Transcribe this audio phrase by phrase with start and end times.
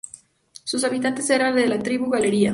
[0.63, 2.49] Sus habitantes eran de la tribu Galeria.